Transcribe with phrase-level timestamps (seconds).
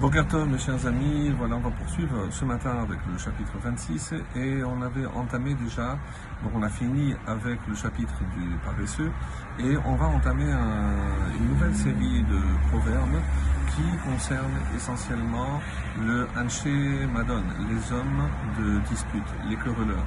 [0.00, 4.62] Bokertov, mes chers amis, voilà, on va poursuivre ce matin avec le chapitre 26 et
[4.62, 5.98] on avait entamé déjà,
[6.42, 9.10] donc on a fini avec le chapitre du paresseux
[9.58, 10.52] et on va entamer
[11.38, 12.38] une nouvelle série de
[12.68, 13.22] proverbes
[13.74, 15.62] qui concernent essentiellement
[15.98, 16.66] le Anche
[17.14, 18.28] Madon, les hommes
[18.58, 20.06] de dispute, les querelleurs.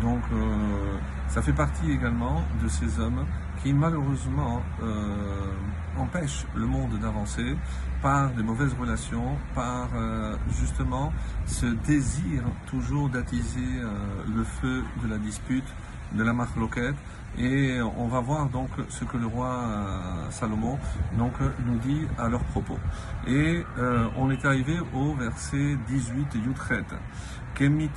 [0.00, 0.96] Donc euh,
[1.28, 3.26] ça fait partie également de ces hommes
[3.62, 5.52] qui malheureusement euh,
[5.98, 7.56] empêchent le monde d'avancer
[8.02, 11.12] par des mauvaises relations, par euh, justement
[11.46, 13.80] ce désir toujours d'attiser
[14.34, 15.64] le feu de la dispute,
[16.12, 16.96] de la marloquette.
[17.38, 19.60] Et on va voir donc ce que le roi
[20.30, 20.78] Salomon
[21.18, 21.34] donc,
[21.66, 22.78] nous dit à leur propos.
[23.26, 23.62] Et
[24.16, 26.84] on est arrivé au verset 18 Yutret.
[27.54, 27.90] Kemit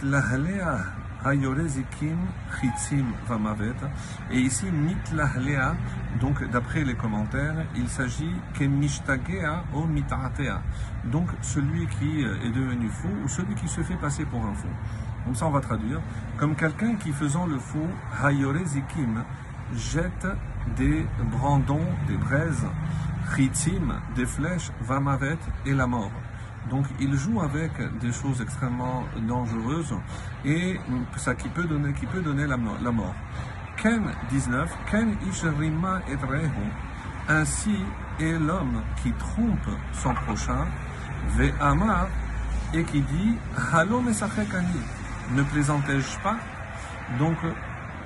[4.32, 5.76] et ici, mitlahlea,
[6.22, 10.62] donc d'après les commentaires, il s'agit kemishtagea o mitatea.
[11.06, 14.70] Donc celui qui est devenu fou ou celui qui se fait passer pour un fou.
[15.26, 16.00] Comme ça, on va traduire.
[16.38, 17.86] Comme quelqu'un qui faisant le fou,
[18.24, 19.24] hayorezikim,
[19.76, 20.28] jette
[20.78, 22.66] des brandons, des braises,
[23.36, 26.12] chitzim, des flèches, vamavet et la mort.
[26.70, 29.96] Donc il joue avec des choses extrêmement dangereuses
[30.46, 30.78] et
[31.18, 33.16] ça qui peut donner, qui peut donner la, mort.
[33.78, 36.02] Ken 19, Ken Ishrima
[37.28, 37.76] ainsi
[38.20, 40.68] est l'homme qui trompe son prochain,
[41.38, 42.08] Ve'amar,
[42.74, 43.36] et qui dit
[43.74, 44.06] Halom
[45.36, 46.38] ne plaisantais-je pas?
[47.18, 47.38] Donc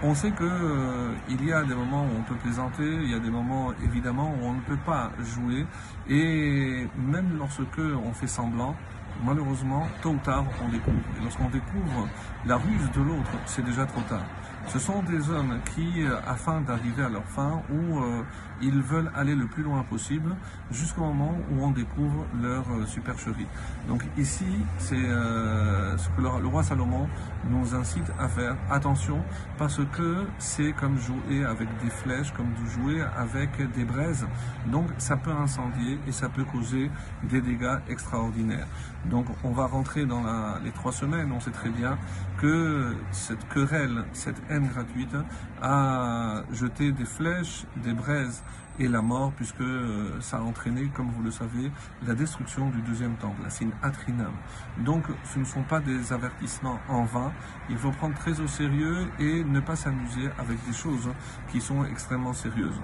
[0.03, 3.19] on sait qu'il euh, y a des moments où on peut plaisanter, il y a
[3.19, 5.65] des moments évidemment où on ne peut pas jouer,
[6.09, 8.75] et même lorsque on fait semblant,
[9.23, 10.97] malheureusement, tôt ou tard, on découvre.
[11.19, 12.07] Et lorsqu'on découvre
[12.45, 14.25] la ruse de l'autre, c'est déjà trop tard.
[14.67, 18.23] Ce sont des hommes qui, euh, afin d'arriver à leur fin, où euh,
[18.61, 20.35] ils veulent aller le plus loin possible,
[20.71, 23.45] jusqu'au moment où on découvre leur euh, supercherie.
[23.87, 24.45] Donc ici,
[24.77, 27.07] c'est ce que le, roi Salomon
[27.49, 28.55] nous incite à faire.
[28.71, 29.21] Attention,
[29.57, 34.25] parce que c'est comme jouer avec des flèches, comme jouer avec des braises.
[34.67, 36.89] Donc ça peut incendier et ça peut causer
[37.23, 38.67] des dégâts extraordinaires.
[39.05, 40.23] Donc on va rentrer dans
[40.63, 41.97] les trois semaines, on sait très bien
[42.37, 45.15] que cette querelle, cette gratuite
[45.61, 48.43] a jeté des flèches, des braises
[48.79, 51.71] et la mort, puisque euh, ça a entraîné, comme vous le savez,
[52.07, 54.31] la destruction du deuxième temple, la signe Atrinam.
[54.79, 57.31] Donc ce ne sont pas des avertissements en vain,
[57.69, 61.09] il faut prendre très au sérieux et ne pas s'amuser avec des choses
[61.51, 62.81] qui sont extrêmement sérieuses.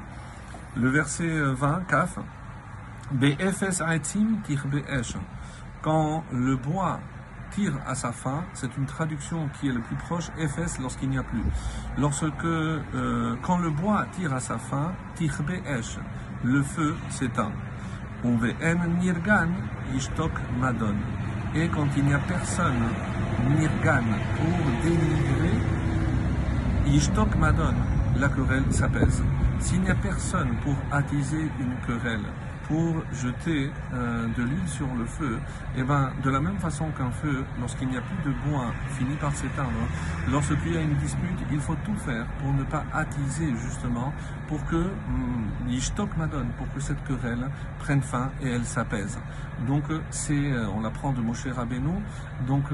[0.75, 2.19] Le verset 20, Kaf,
[3.11, 4.37] Be'efes aitim
[5.81, 6.99] quand le bois
[7.87, 11.23] à sa fin, c'est une traduction qui est le plus proche, Ephes, lorsqu'il n'y a
[11.23, 11.43] plus.
[11.97, 15.97] Lorsque, euh, quand le bois tire à sa fin, tirbe esh,
[16.43, 17.51] le feu s'éteint.
[18.23, 19.49] On nirgan,
[19.95, 20.95] ishtok madon.
[21.55, 22.83] Et quand il n'y a personne,
[23.49, 24.03] nirgan,
[24.35, 25.57] pour dénigrer,
[26.87, 27.75] ishtok madon,
[28.17, 29.23] la querelle s'apaise.
[29.59, 32.25] S'il n'y a personne pour attiser une querelle,
[32.69, 35.39] pour jeter euh, de l'huile sur le feu,
[35.75, 38.71] et eh ben de la même façon qu'un feu, lorsqu'il n'y a plus de bois,
[38.97, 39.83] finit par s'éteindre,
[40.31, 44.13] lorsqu'il y a une dispute, il faut tout faire pour ne pas attiser justement,
[44.47, 44.91] pour que
[45.67, 47.49] l'ishtok hmm, madone, pour que cette querelle
[47.79, 49.17] prenne fin et elle s'apaise.
[49.67, 51.95] Donc euh, c'est, euh, on apprend de Moshe Rabbeinu,
[52.47, 52.65] donc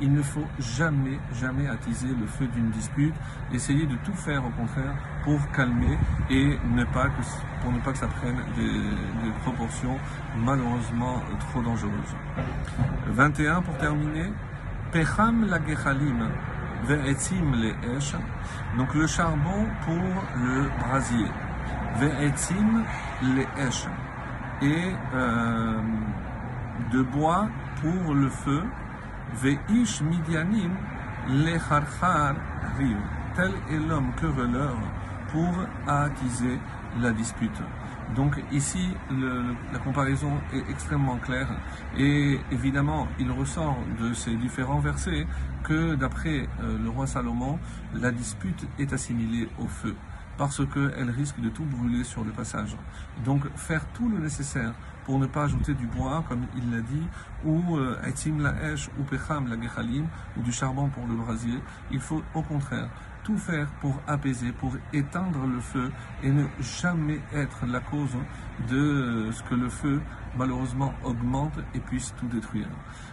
[0.00, 3.14] il ne faut jamais, jamais attiser le feu d'une dispute,
[3.52, 5.98] essayer de tout faire au contraire pour calmer
[6.30, 7.08] et ne pas
[7.62, 9.96] pour ne pas que ça prenne des, proportions
[10.38, 12.14] malheureusement trop dangereuses.
[13.08, 14.32] 21 pour terminer.
[14.92, 16.28] Pecham la gechalim
[16.84, 17.72] ve'etzim le
[18.78, 19.94] donc le charbon pour
[20.36, 21.26] le brasier.
[21.98, 22.84] Ve'etzim
[23.22, 23.44] le
[24.62, 25.78] et euh,
[26.92, 27.48] de bois
[27.80, 28.62] pour le feu
[29.34, 30.72] Veish Midianim
[31.28, 32.36] lecharchar
[32.78, 32.96] riv.
[33.34, 34.76] Tel est l'homme querelleur
[35.30, 35.52] pour
[35.86, 36.58] attiser
[37.00, 37.60] la dispute.
[38.14, 41.48] Donc ici, la comparaison est extrêmement claire
[41.98, 45.26] et évidemment, il ressort de ces différents versets
[45.64, 47.58] que d'après euh, le roi Salomon,
[47.94, 49.96] la dispute est assimilée au feu
[50.36, 52.76] parce qu'elle risque de tout brûler sur le passage.
[53.24, 54.72] Donc faire tout le nécessaire
[55.04, 57.06] pour ne pas ajouter du bois, comme il l'a dit,
[57.44, 60.06] ou etim la esh, ou pecham la gechalim,
[60.36, 61.60] ou du charbon pour le brasier.
[61.92, 62.88] Il faut au contraire
[63.26, 65.90] tout faire pour apaiser, pour éteindre le feu
[66.22, 68.16] et ne jamais être la cause
[68.68, 70.00] de ce que le feu
[70.38, 72.68] malheureusement augmente et puisse tout détruire.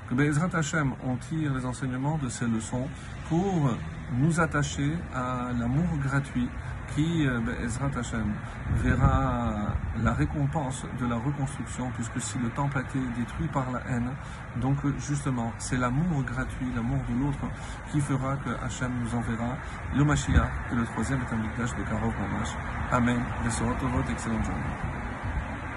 [0.07, 2.87] Que Bezrat Hashem, on tire les enseignements de ces leçons
[3.27, 3.71] pour
[4.19, 6.49] nous attacher à l'amour gratuit
[6.95, 8.33] qui, euh, ben, Ezrat Hashem,
[8.75, 13.79] verra la récompense de la reconstruction, puisque si le temple a été détruit par la
[13.89, 14.11] haine,
[14.61, 17.39] donc justement, c'est l'amour gratuit, l'amour de l'autre,
[17.91, 19.57] qui fera que Hachem nous enverra
[19.95, 22.55] le Mashiach, et le troisième est un de Karov Mamash.
[22.91, 23.19] Amen.
[23.45, 24.92] Excellente journée.